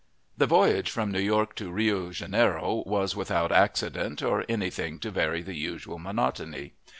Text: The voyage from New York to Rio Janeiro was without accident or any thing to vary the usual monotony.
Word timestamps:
The 0.35 0.47
voyage 0.47 0.89
from 0.89 1.11
New 1.11 1.19
York 1.19 1.53
to 1.57 1.71
Rio 1.71 2.09
Janeiro 2.09 2.81
was 2.87 3.15
without 3.15 3.51
accident 3.51 4.23
or 4.23 4.43
any 4.49 4.71
thing 4.71 4.97
to 4.97 5.11
vary 5.11 5.43
the 5.43 5.53
usual 5.53 5.99
monotony. 5.99 6.73